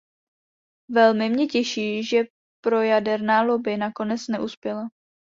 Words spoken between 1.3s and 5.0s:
těší, že projaderná lobby nakonec neuspěla.